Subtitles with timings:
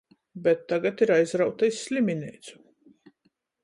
[0.47, 2.61] Bet tagad ir aizrauta iz slimineicu.